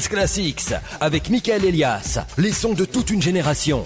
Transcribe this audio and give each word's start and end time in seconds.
Classics 0.00 0.72
avec 1.00 1.28
Michael 1.28 1.64
Elias, 1.64 2.20
les 2.38 2.52
sons 2.52 2.72
de 2.72 2.84
toute 2.84 3.10
une 3.10 3.20
génération. 3.20 3.84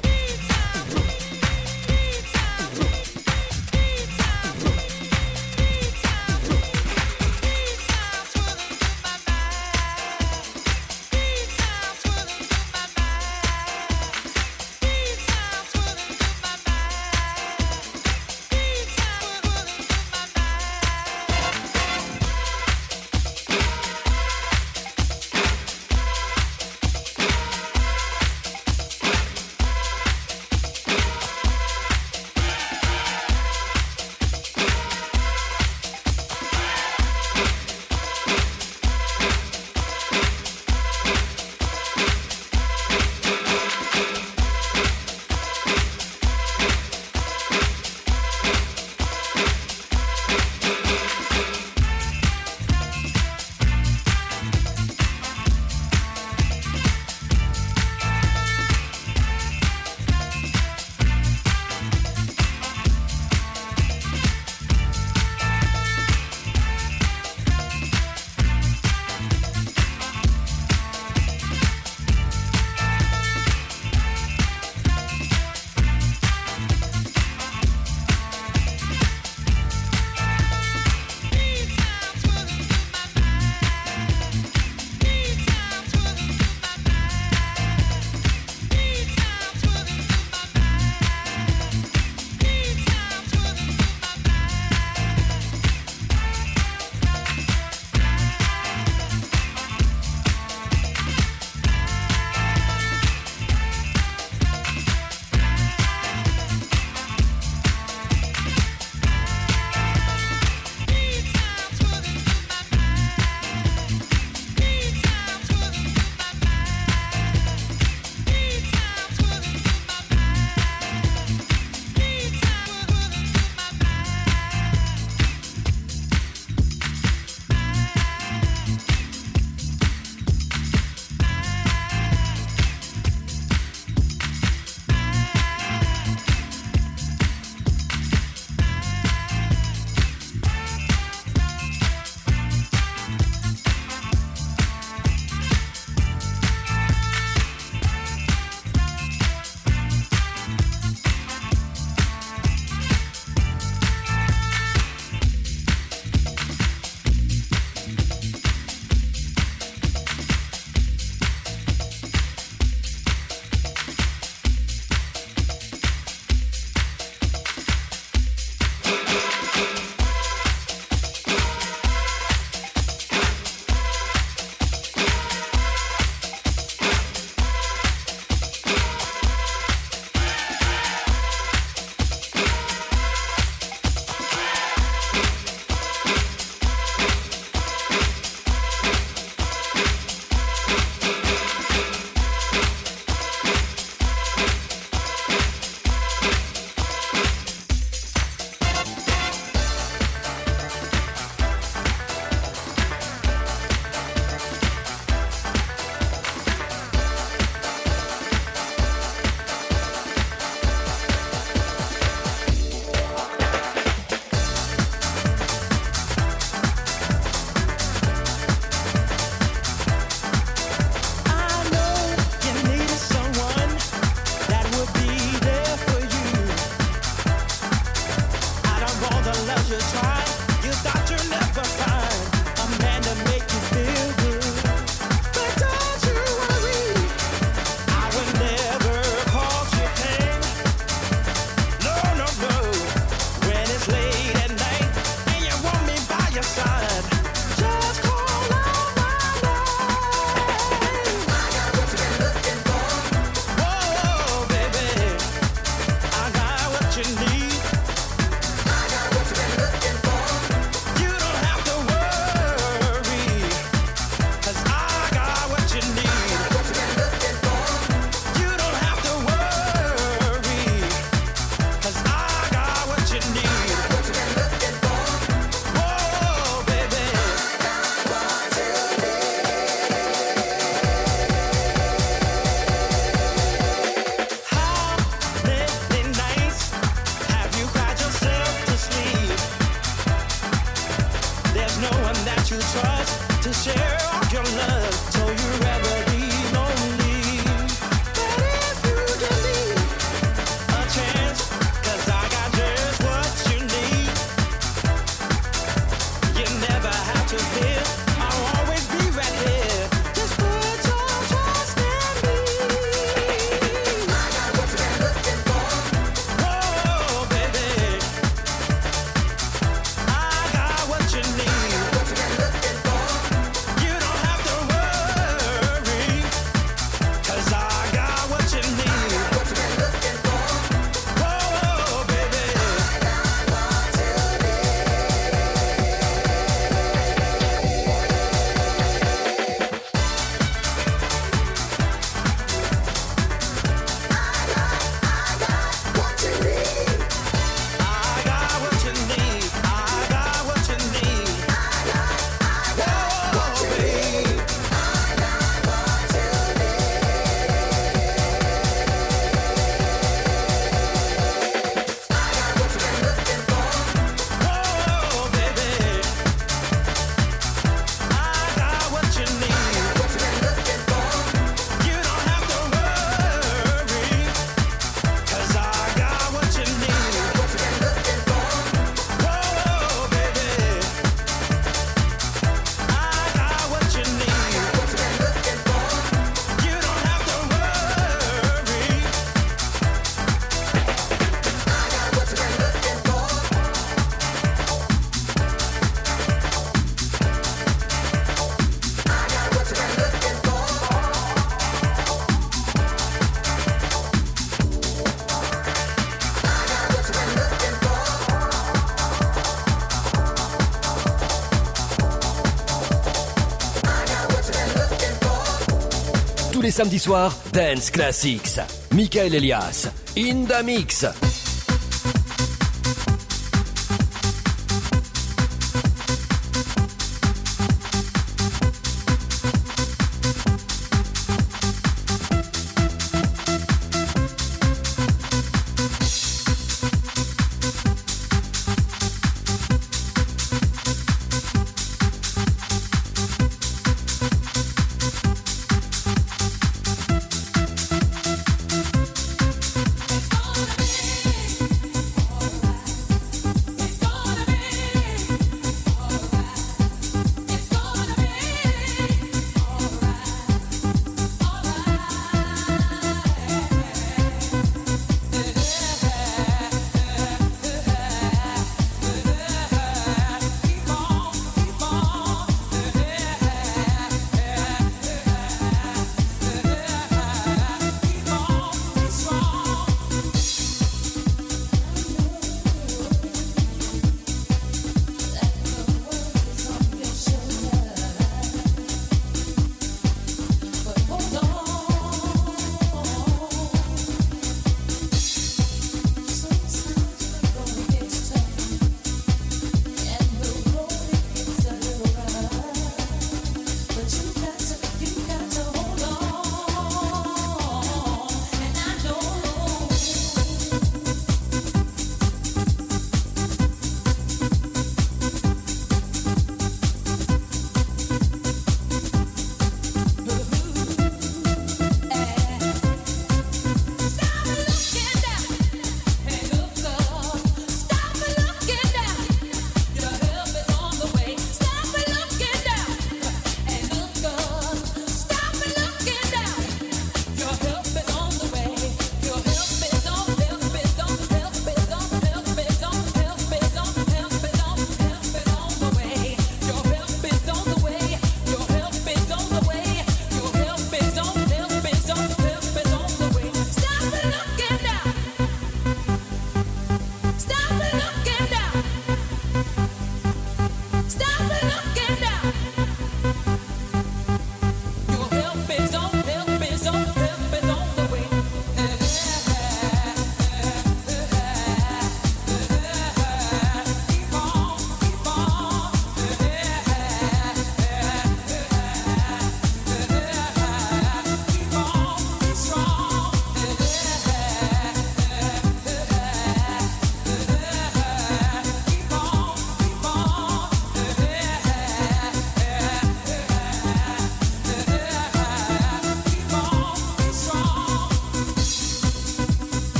Samedis 416.76 417.04
soirs, 417.04 417.32
Dance 417.52 417.90
Classics. 417.90 418.60
Michael 418.92 419.34
Elias, 419.34 419.88
in 420.14 420.46
mix. 420.62 421.35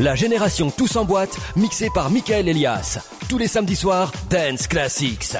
La 0.00 0.14
génération 0.14 0.70
Tous 0.70 0.96
en 0.96 1.04
boîte, 1.04 1.36
mixée 1.56 1.90
par 1.94 2.10
Michael 2.10 2.48
Elias. 2.48 3.00
Tous 3.28 3.36
les 3.36 3.48
samedis 3.48 3.76
soirs, 3.76 4.10
Dance 4.30 4.66
Classics. 4.66 5.36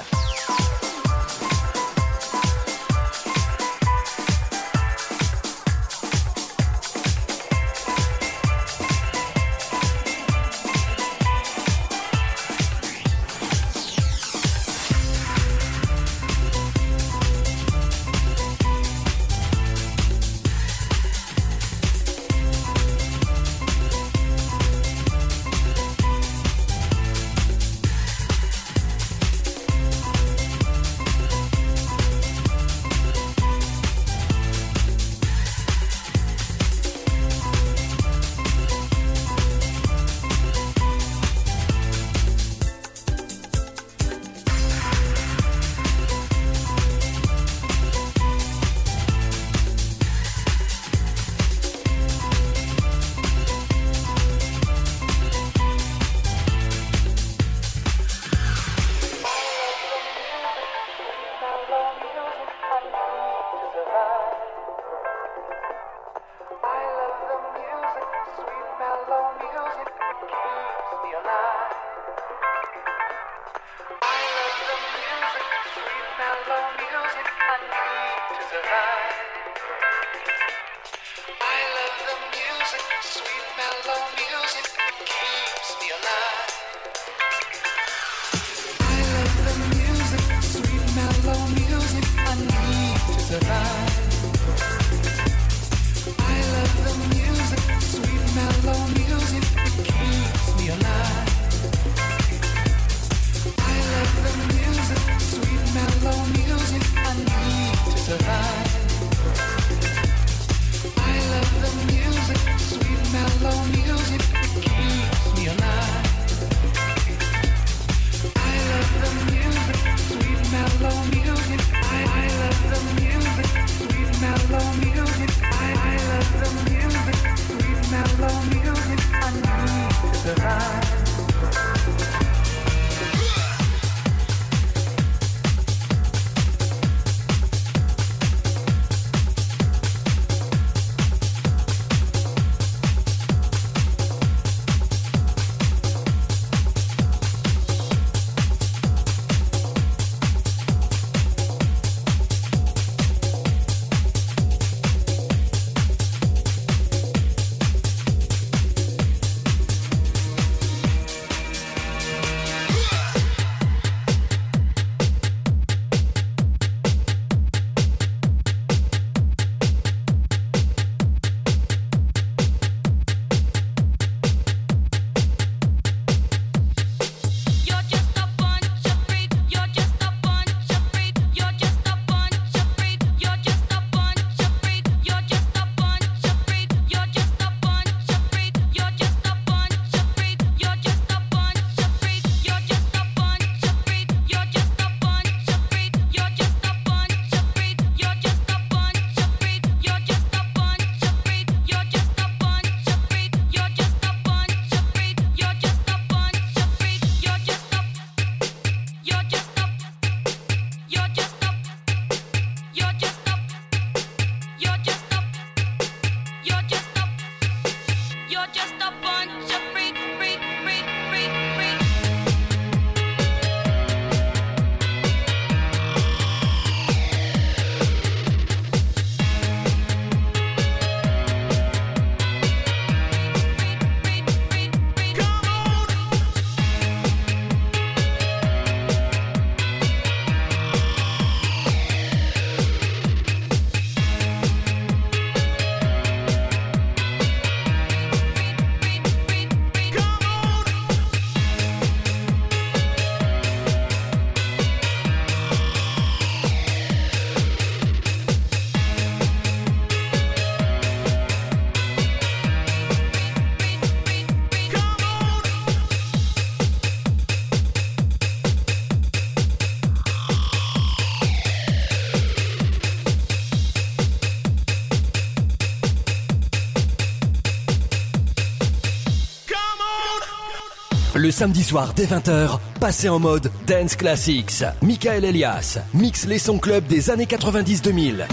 Samedi 281.40 281.64
soir 281.64 281.94
dès 281.96 282.04
20h, 282.04 282.58
passez 282.80 283.08
en 283.08 283.18
mode 283.18 283.50
Dance 283.66 283.96
Classics. 283.96 284.62
Michael 284.82 285.24
Elias 285.24 285.78
mixe 285.94 286.26
les 286.26 286.38
sons 286.38 286.58
club 286.58 286.86
des 286.86 287.08
années 287.08 287.24
90-2000. 287.24 288.26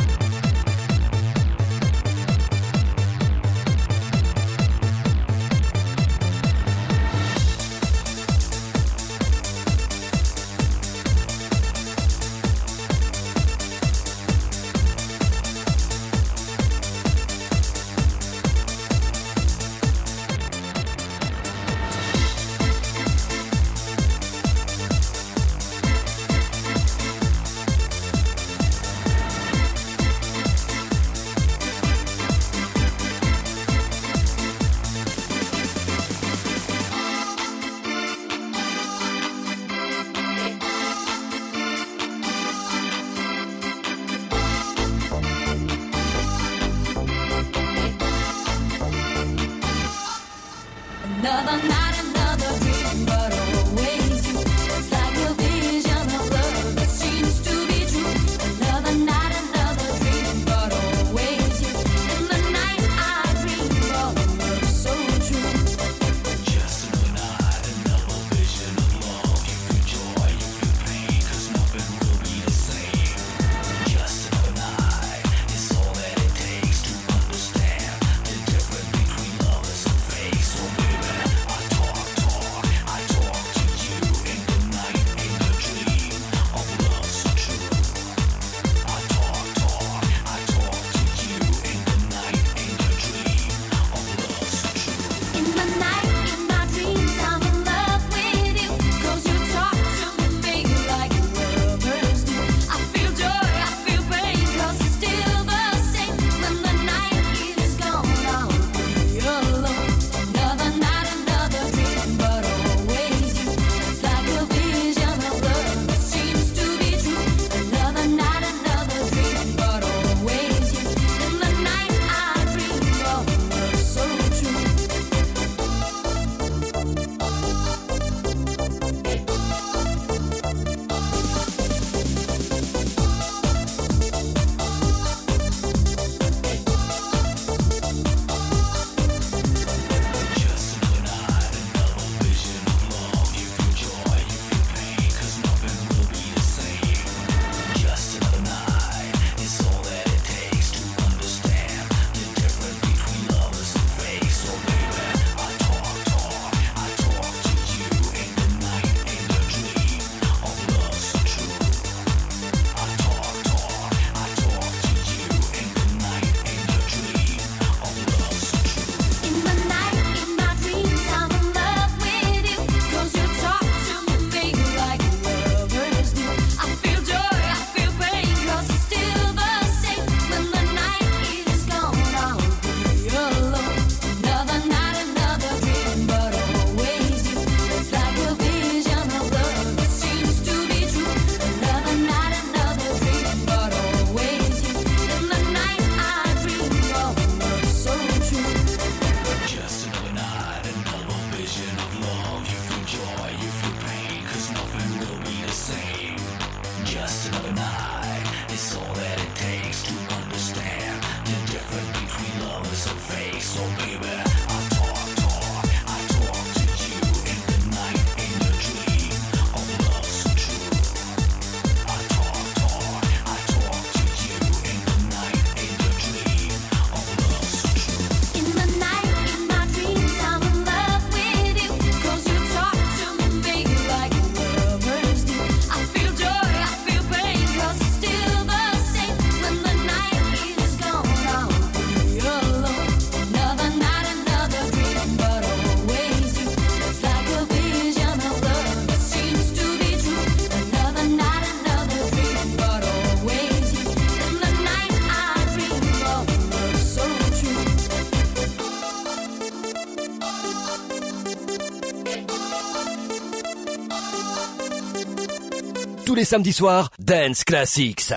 Les 266.16 266.26
samedis 266.26 266.54
soirs, 266.54 266.90
Dance 267.00 267.44
Classics. 267.44 268.14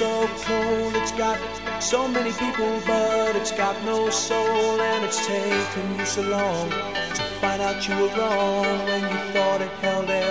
So 0.00 0.26
cold. 0.46 0.96
It's 0.96 1.12
got 1.12 1.38
so 1.78 2.08
many 2.08 2.32
people, 2.32 2.72
but 2.86 3.36
it's 3.36 3.52
got 3.52 3.76
no 3.84 4.08
soul. 4.08 4.80
And 4.80 5.04
it's 5.04 5.20
taken 5.26 5.98
you 5.98 6.06
so 6.06 6.22
long 6.22 6.70
to 6.70 7.22
find 7.40 7.60
out 7.60 7.86
you 7.86 7.94
were 7.96 8.12
wrong 8.16 8.78
when 8.88 9.02
you 9.02 9.18
thought 9.32 9.60
it 9.60 9.68
held 9.82 10.08
everything. 10.08 10.29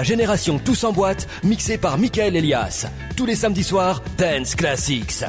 La 0.00 0.04
génération 0.04 0.58
Tous 0.58 0.84
en 0.84 0.92
boîte, 0.92 1.28
mixée 1.44 1.76
par 1.76 1.98
Michael 1.98 2.34
Elias. 2.34 2.86
Tous 3.18 3.26
les 3.26 3.34
samedis 3.34 3.64
soirs, 3.64 4.02
Dance 4.16 4.54
Classics. 4.54 5.24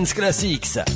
Dance 0.00 0.14
Classics. 0.14 0.89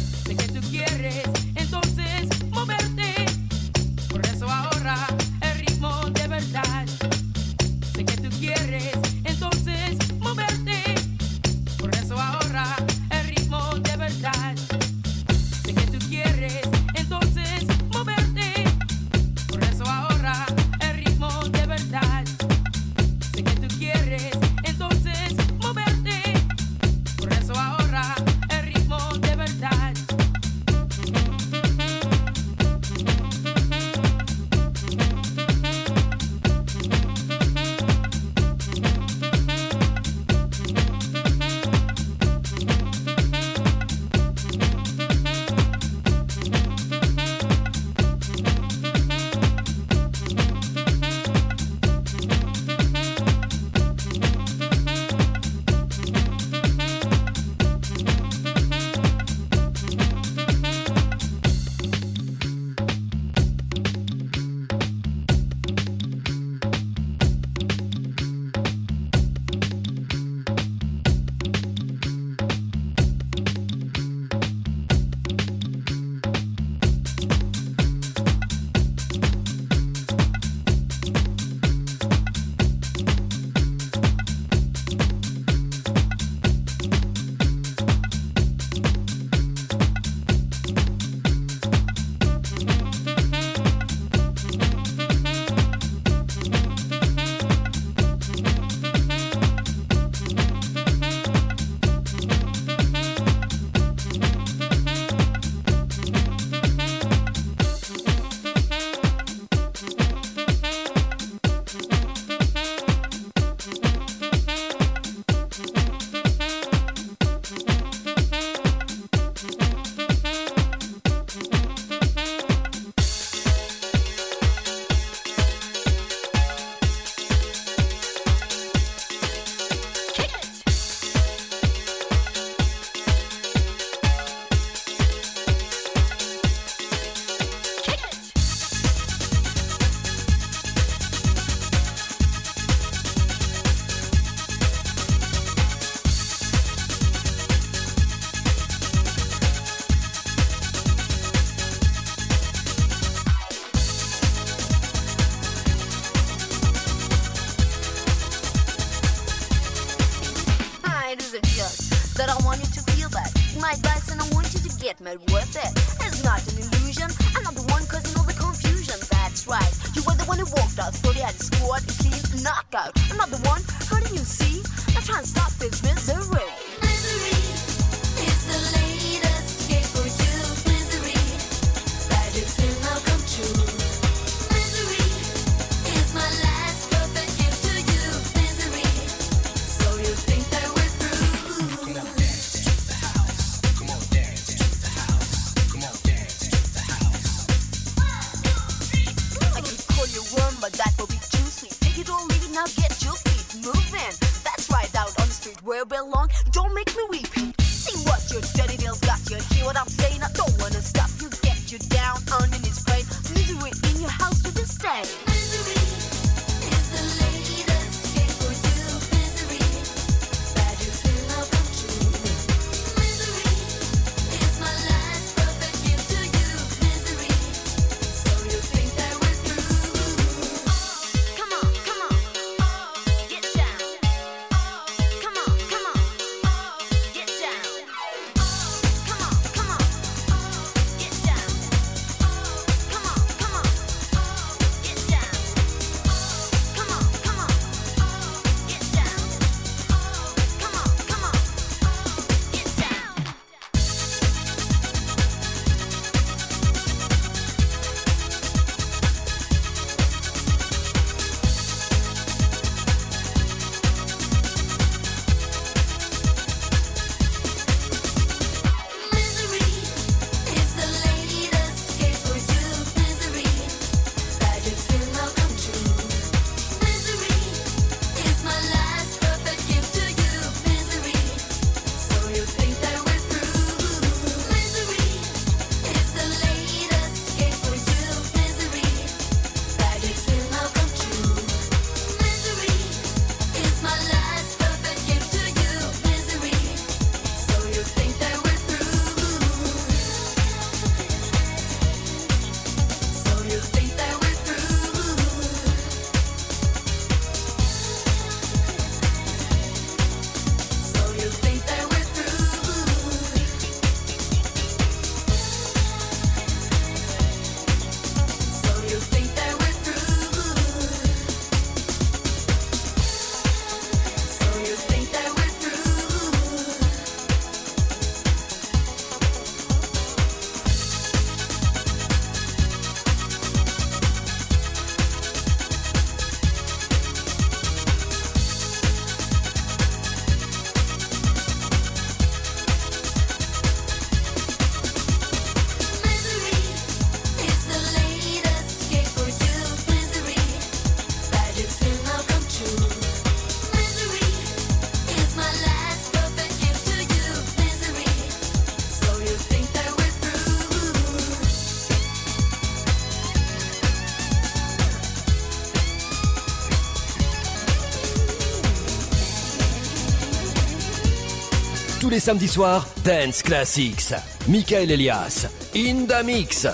Tous 372.04 372.10
les 372.10 372.20
samedis 372.20 372.48
soirs, 372.48 372.86
Dance 373.02 373.42
Classics. 373.42 374.12
Michael 374.46 374.90
Elias, 374.92 375.46
in 375.74 376.06
the 376.06 376.22
mix. 376.22 376.66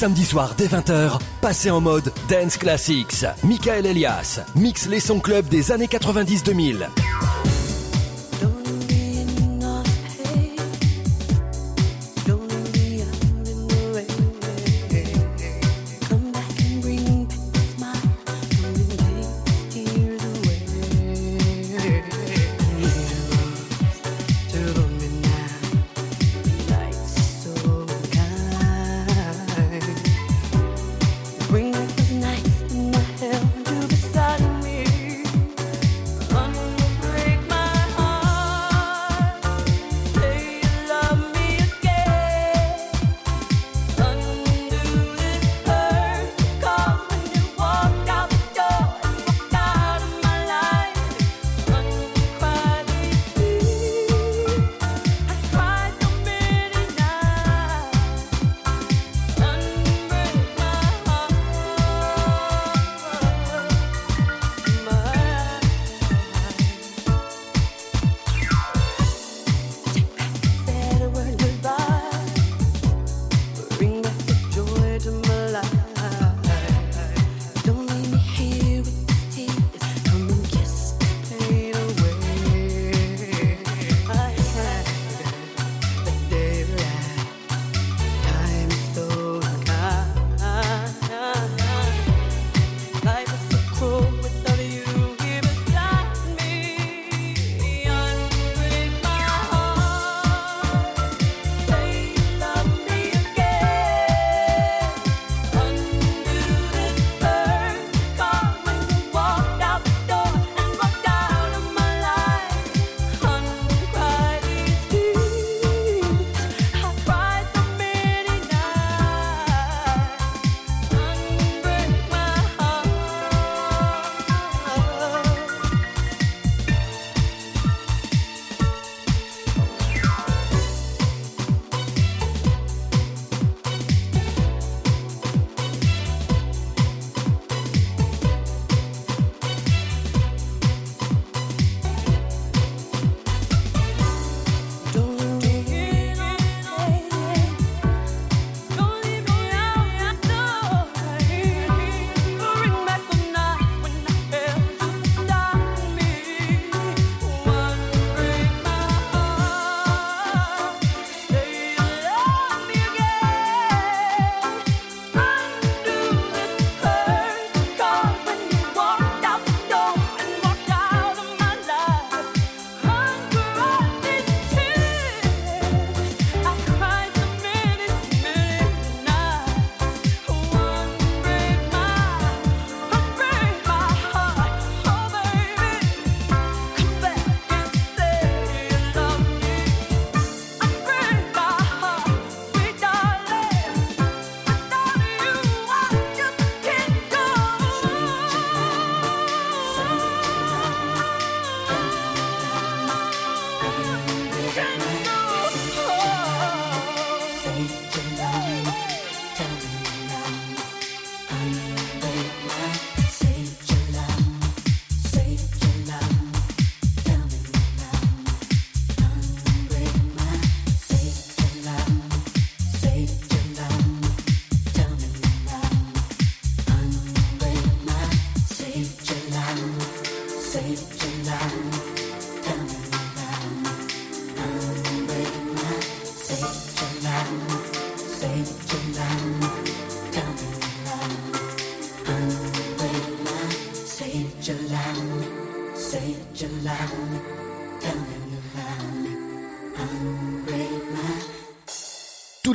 Samedi 0.00 0.24
soir 0.24 0.54
dès 0.56 0.66
20h, 0.66 1.18
passez 1.42 1.70
en 1.70 1.82
mode 1.82 2.10
Dance 2.26 2.56
Classics. 2.56 3.26
Michael 3.44 3.84
Elias 3.84 4.40
mixe 4.56 4.88
les 4.88 4.98
sons 4.98 5.20
club 5.20 5.46
des 5.48 5.72
années 5.72 5.88
90-2000. 5.88 6.86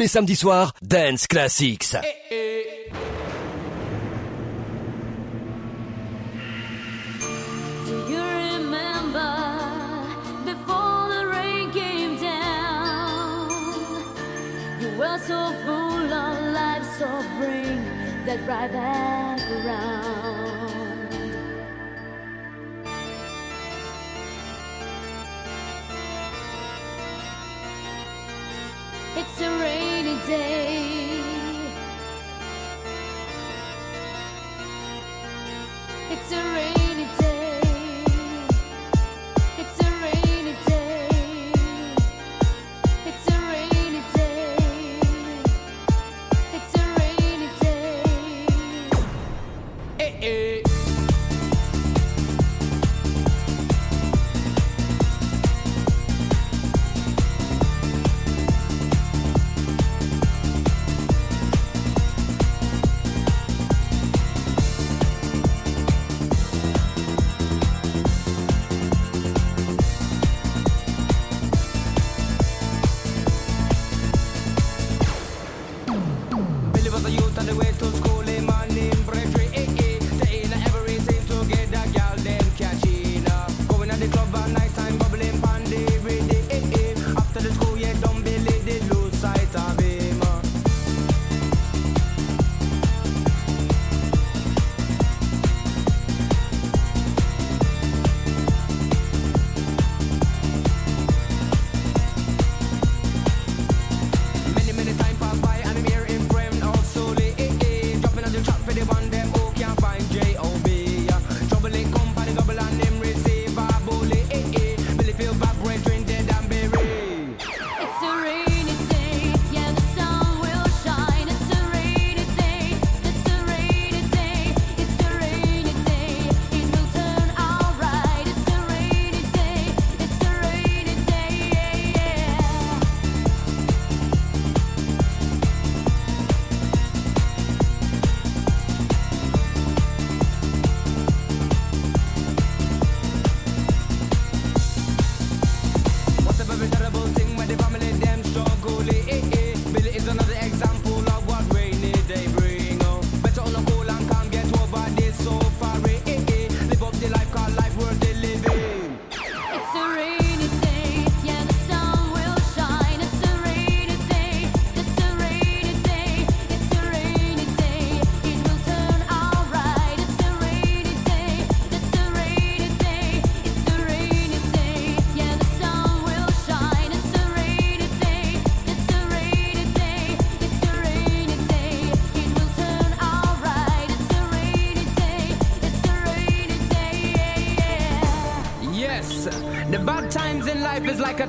Les 0.05 0.09
samedis 0.09 0.35
soirs, 0.35 0.71
Dance 0.83 1.25
Classics. 1.25 1.95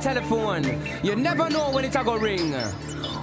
Telephone. 0.07 0.63
You 1.03 1.17
never 1.17 1.51
know 1.51 1.73
when 1.73 1.85
it's 1.85 1.97
a 1.97 2.05
go 2.05 2.17
ring. 2.17 2.53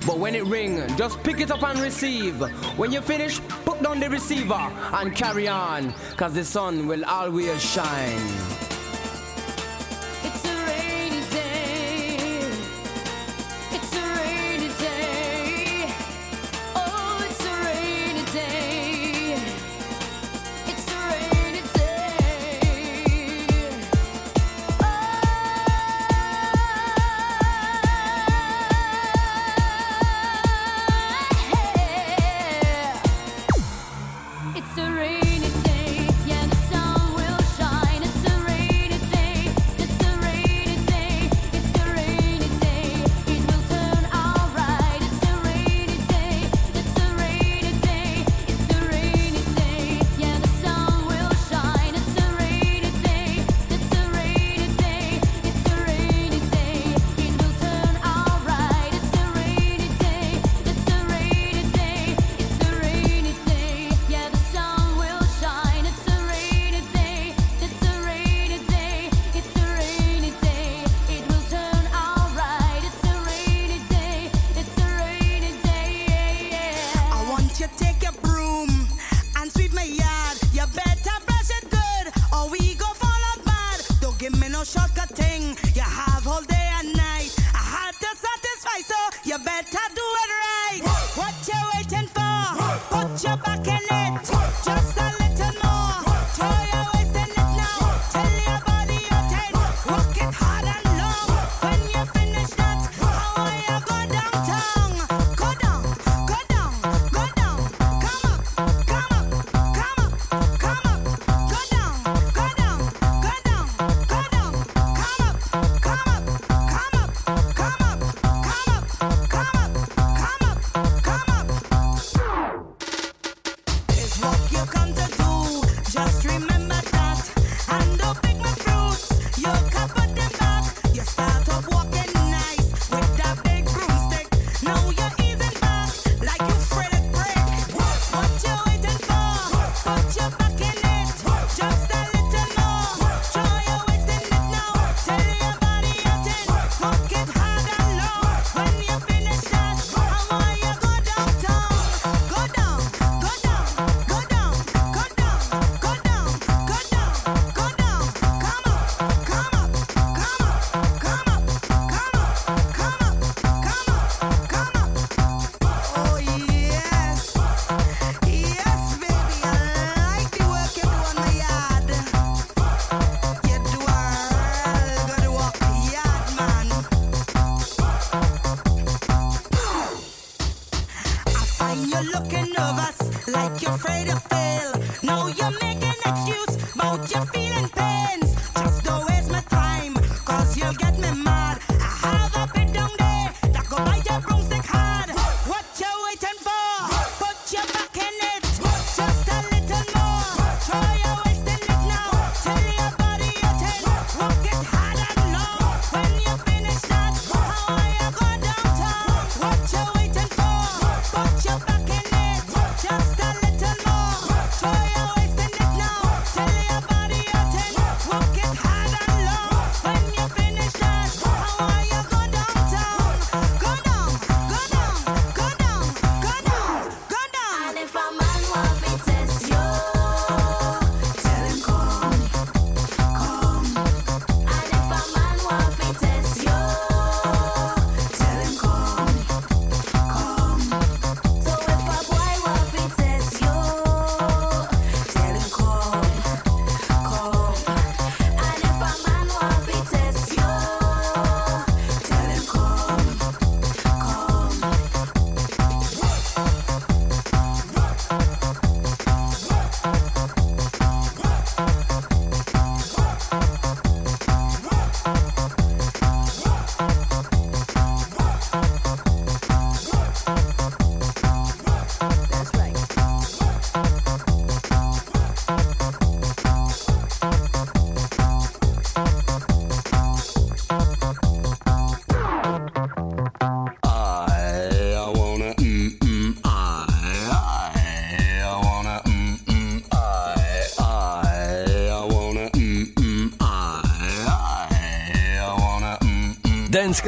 But 0.05 0.19
when 0.19 0.35
it 0.35 0.43
ring, 0.43 0.85
just 0.97 1.23
pick 1.23 1.39
it 1.39 1.49
up 1.49 1.63
and 1.63 1.79
receive. 1.79 2.35
When 2.77 2.91
you 2.91 2.99
finish, 2.99 3.39
put 3.63 3.81
down 3.81 4.01
the 4.01 4.09
receiver 4.09 4.69
and 4.91 5.15
carry 5.15 5.47
on. 5.47 5.93
Cause 6.17 6.33
the 6.33 6.43
sun 6.43 6.85
will 6.85 7.05
always 7.05 7.63
shine. 7.63 8.72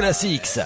classics. 0.06 0.60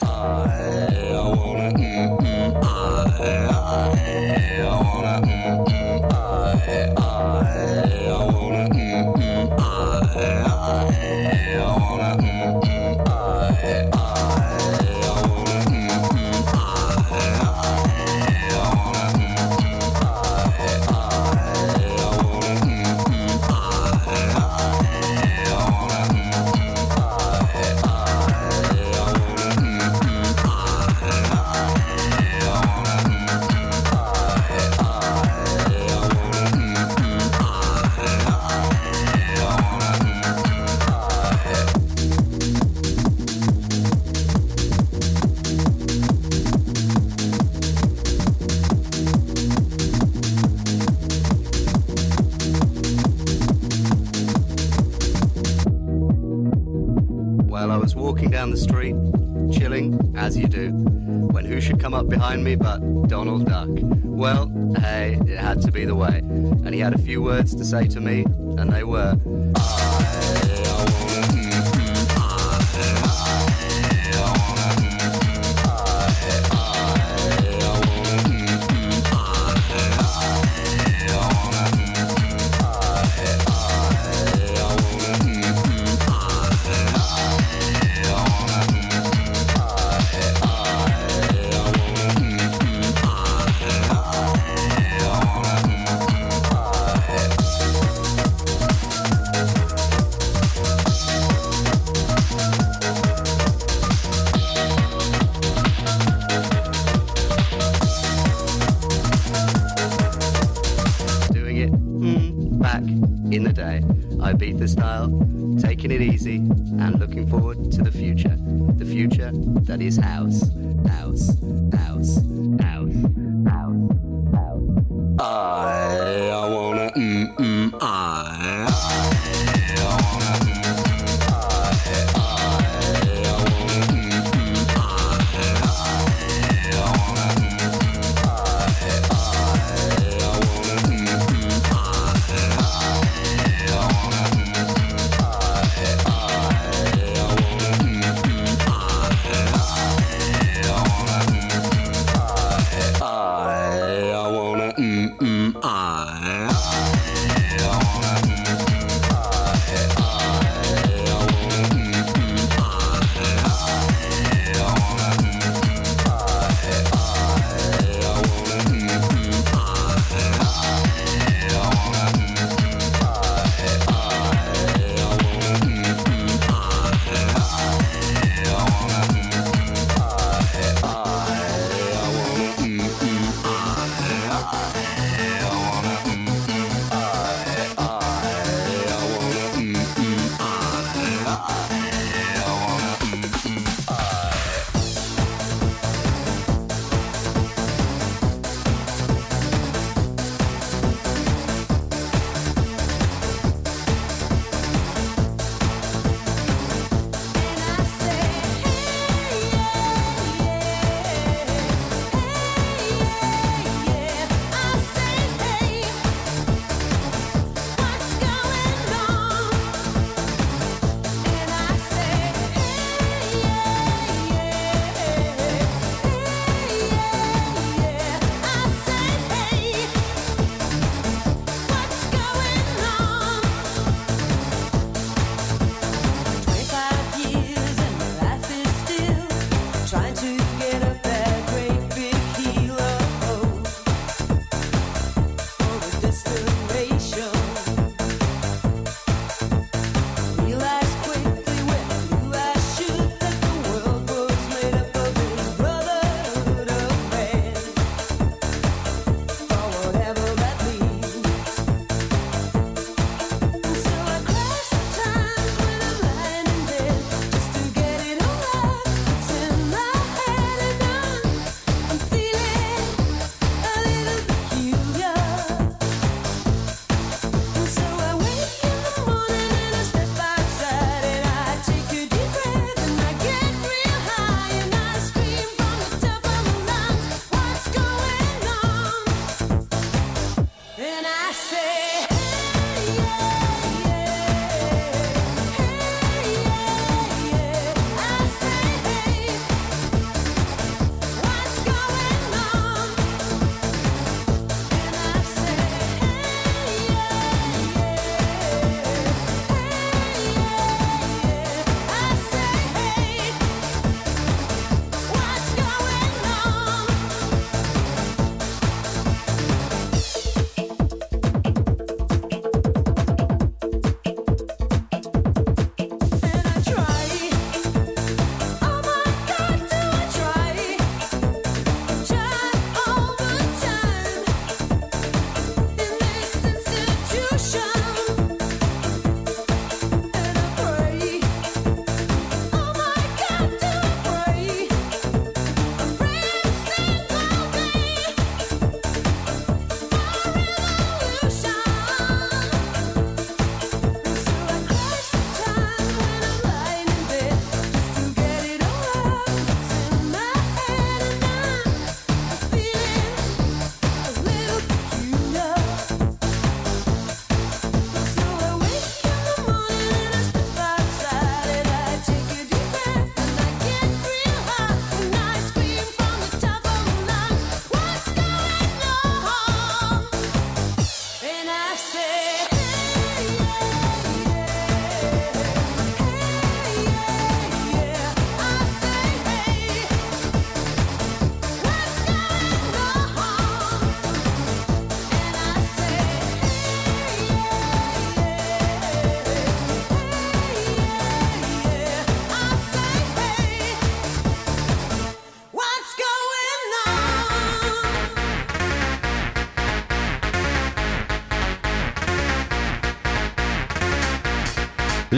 come 61.90 61.98
up 61.98 62.08
behind 62.08 62.44
me 62.44 62.54
but 62.54 62.78
Donald 63.08 63.46
Duck. 63.46 63.68
Well, 63.72 64.48
hey, 64.78 65.18
it 65.26 65.36
had 65.36 65.60
to 65.62 65.72
be 65.72 65.84
the 65.84 65.96
way. 65.96 66.18
And 66.18 66.72
he 66.72 66.78
had 66.78 66.94
a 66.94 66.98
few 66.98 67.20
words 67.20 67.52
to 67.56 67.64
say 67.64 67.88
to 67.88 68.00
me, 68.00 68.22
and 68.58 68.72
they 68.72 68.84
were 68.84 69.18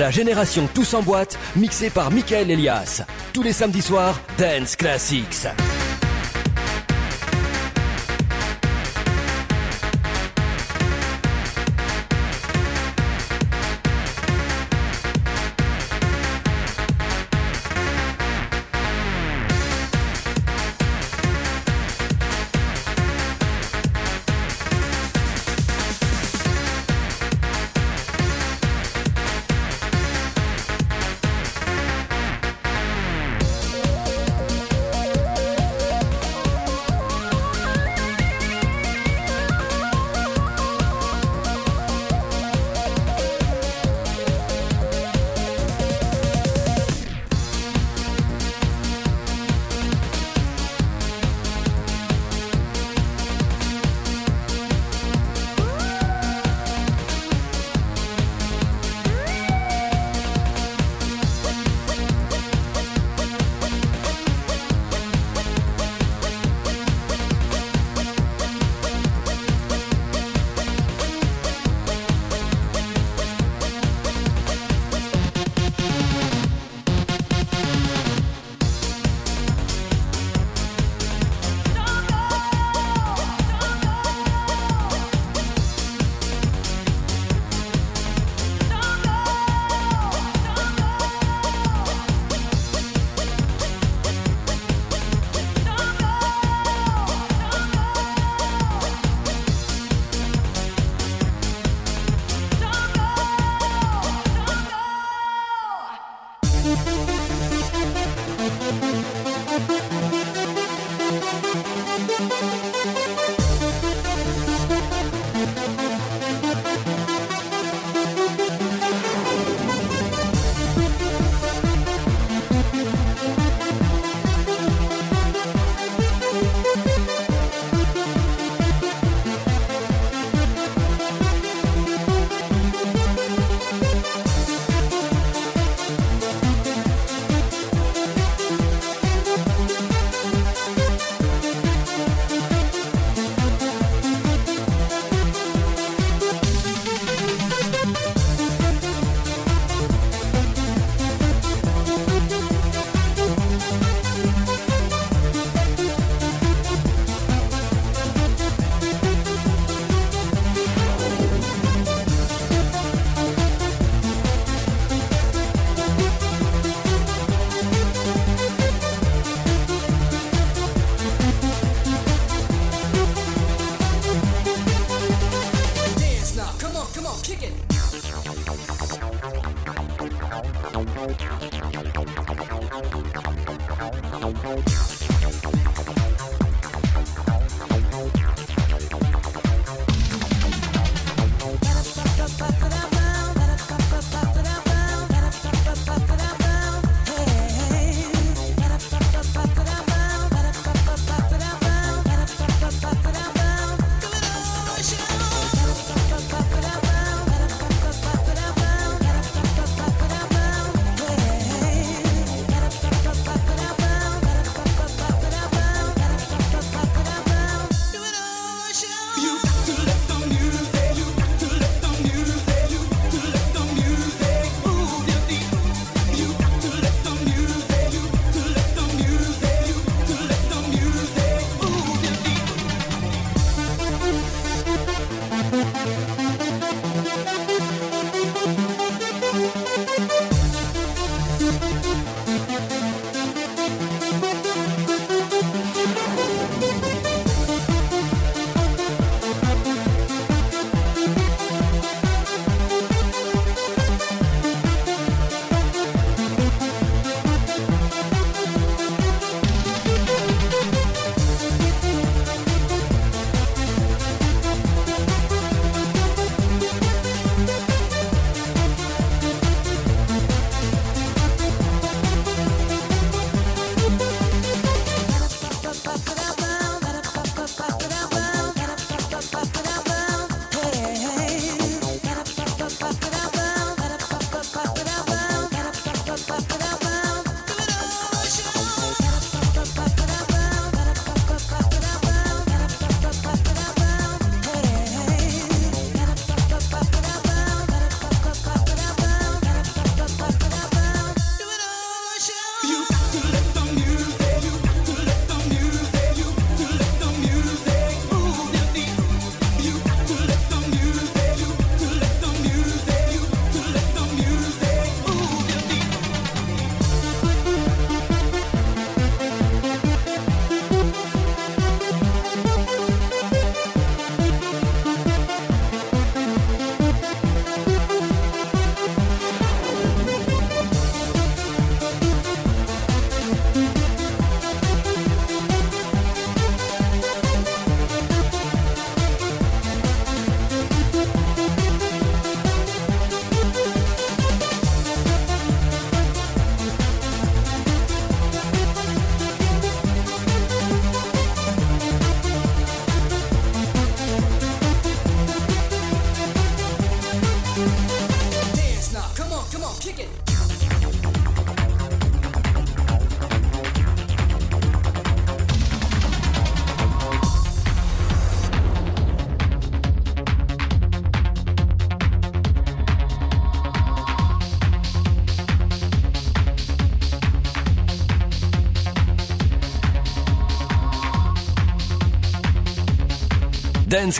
La 0.02 0.10
génération 0.10 0.68
Tous 0.74 0.94
en 0.94 1.02
boîte, 1.02 1.38
mixée 1.54 1.88
par 1.88 2.10
Michael 2.10 2.50
Elias. 2.50 3.02
Tous 3.32 3.44
les 3.44 3.52
samedis 3.52 3.82
soirs, 3.82 4.20
Dance 4.36 4.74
Classics. 4.74 5.46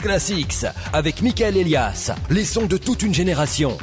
Classics 0.01 0.65
avec 0.93 1.21
Michael 1.21 1.57
Elias, 1.57 2.11
les 2.29 2.45
sons 2.45 2.65
de 2.65 2.77
toute 2.77 3.03
une 3.03 3.13
génération. 3.13 3.77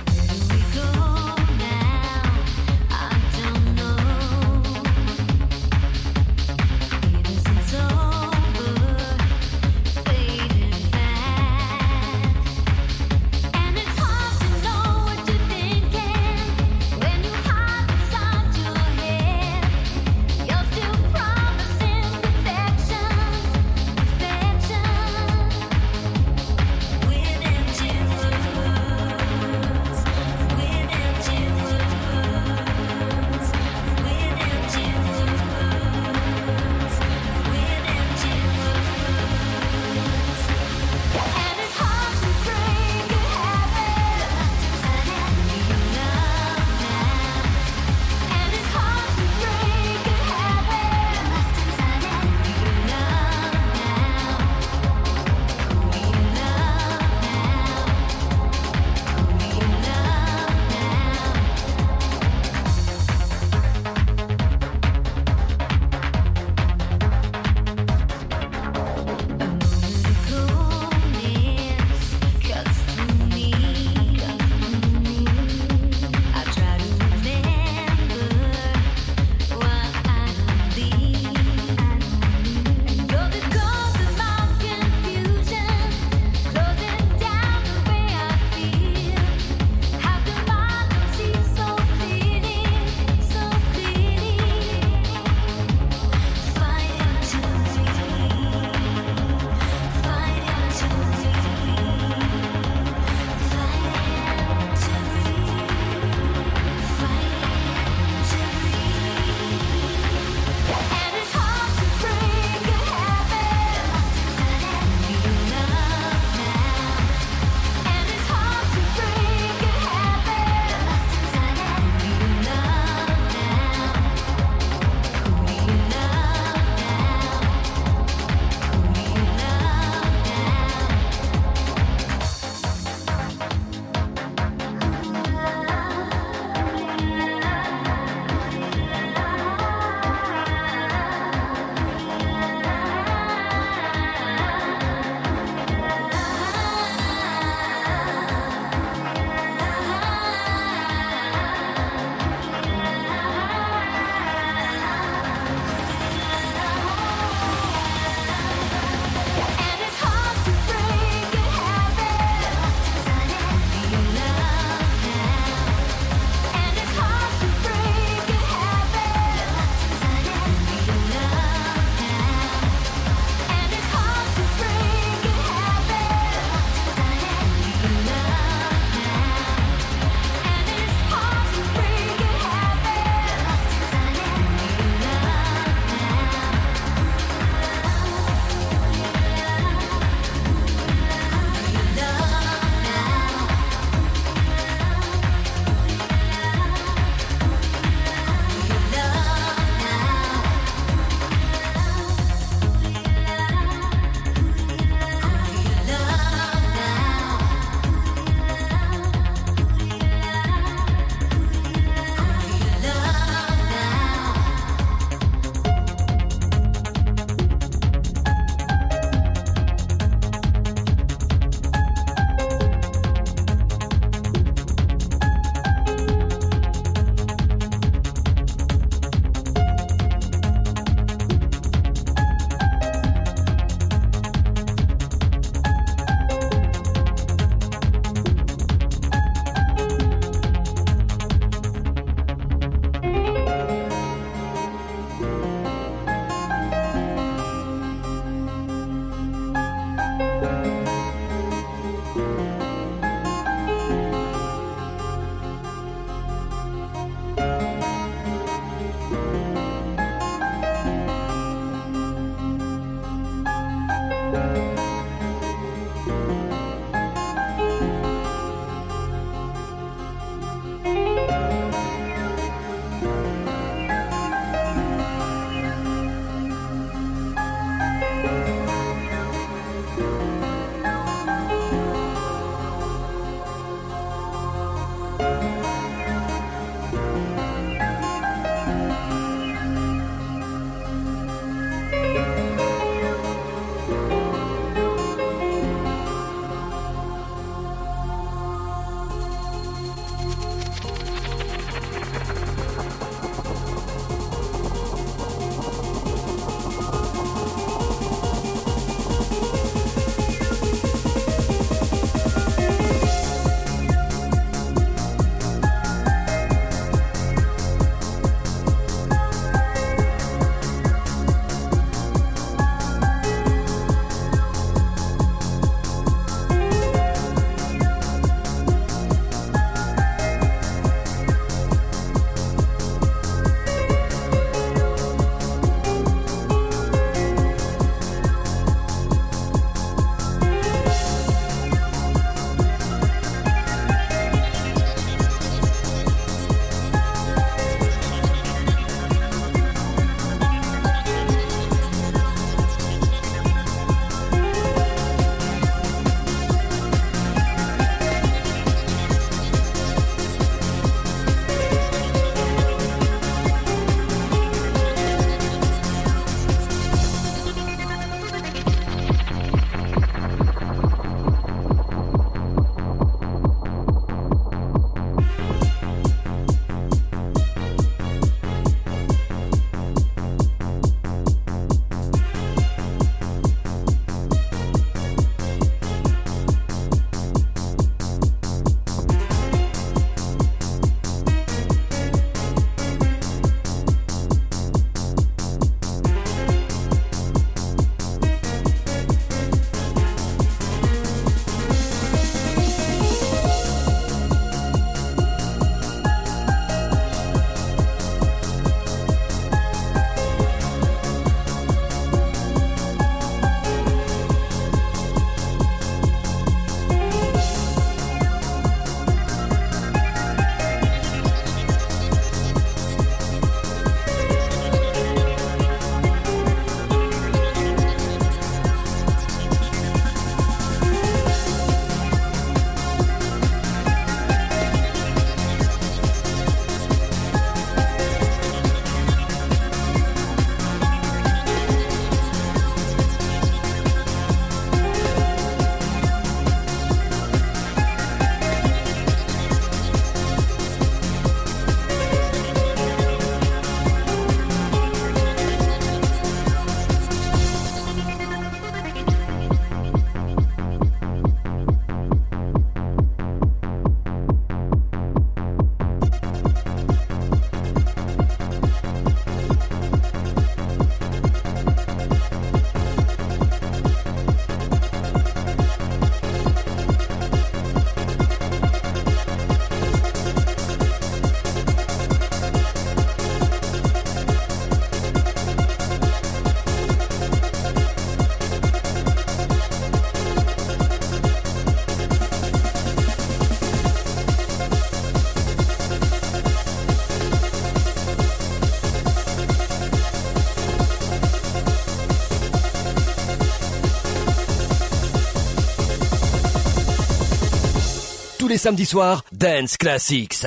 les 508.51 508.59
samedis 508.59 508.87
soirs, 508.87 509.23
Dance 509.33 509.77
Classics. 509.77 510.47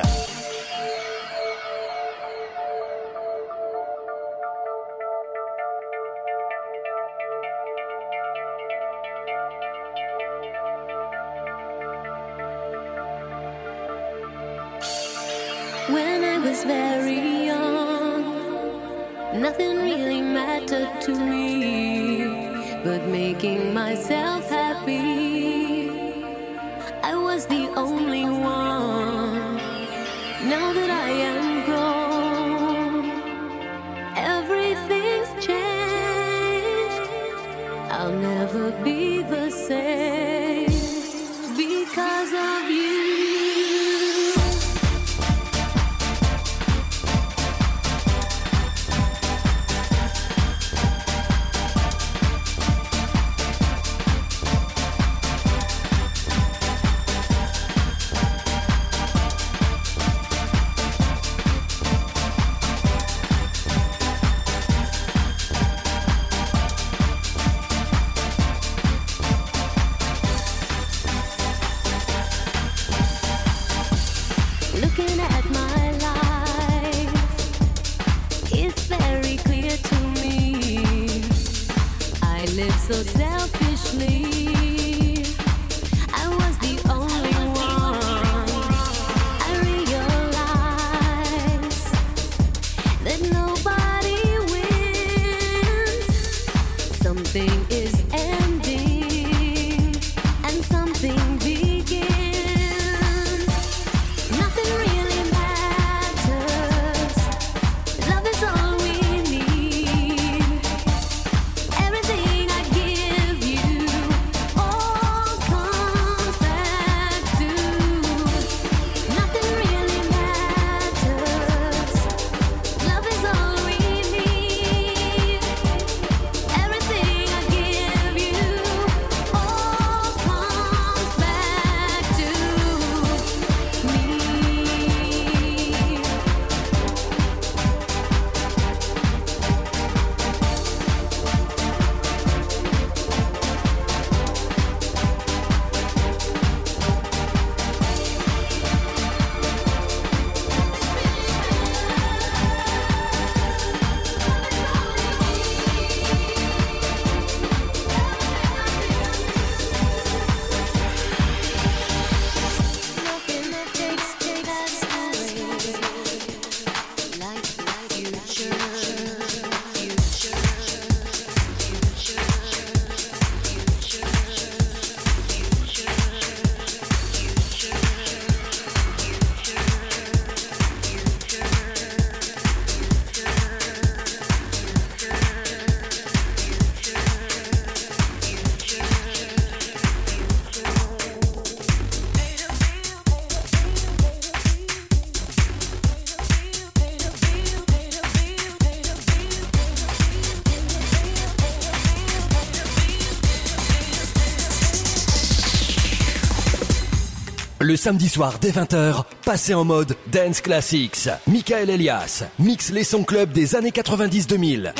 Le 207.63 207.77
samedi 207.77 208.09
soir 208.09 208.39
dès 208.41 208.49
20h, 208.51 209.05
passez 209.23 209.53
en 209.53 209.63
mode 209.63 209.95
Dance 210.11 210.41
Classics. 210.41 211.07
Michael 211.27 211.69
Elias 211.69 212.25
mixe 212.37 212.71
les 212.71 212.83
sons 212.83 213.05
club 213.05 213.31
des 213.31 213.55
années 213.55 213.69
90-2000. 213.69 214.73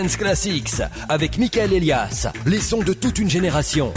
Dance 0.00 0.16
Classics 0.16 0.82
avec 1.08 1.38
Michael 1.38 1.72
Elias, 1.72 2.28
les 2.46 2.60
sons 2.60 2.82
de 2.82 2.92
toute 2.92 3.18
une 3.18 3.28
génération. 3.28 3.92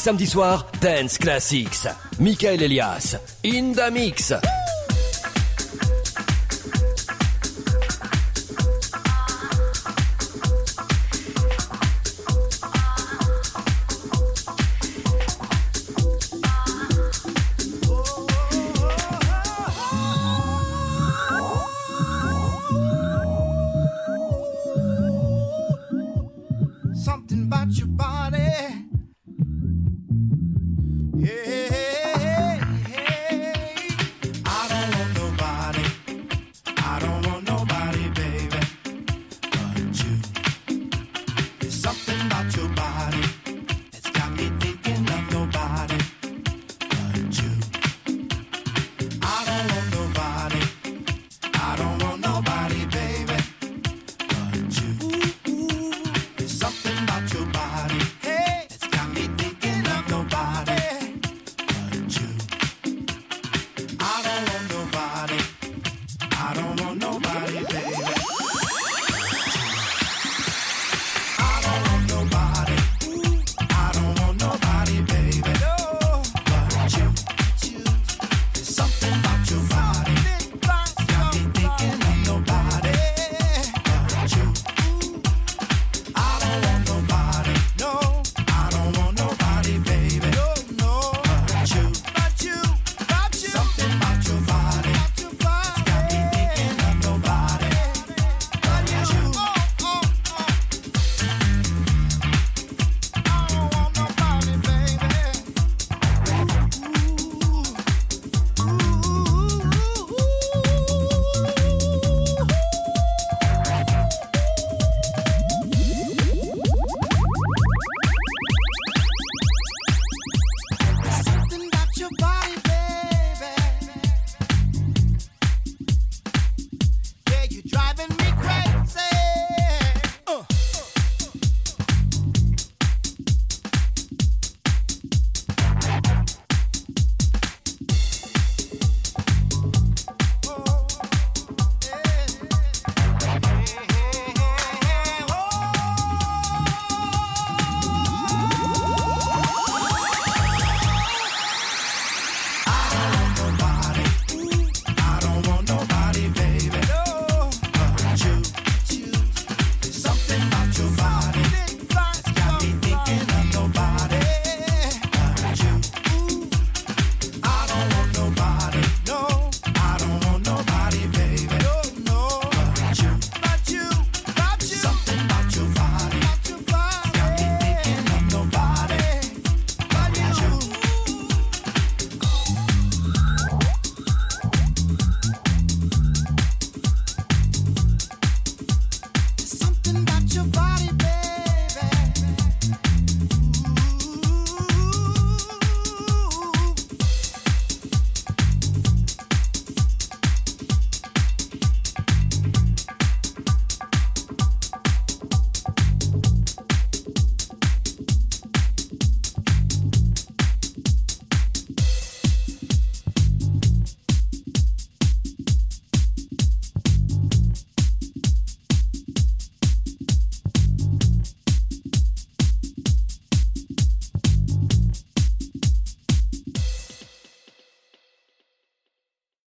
Samedis 0.00 0.32
soirs, 0.32 0.64
Dance 0.80 1.18
Classics. 1.18 1.86
Michael 2.18 2.62
Elias, 2.62 3.16
in 3.42 3.72
the 3.72 3.90
mix. 3.90 4.32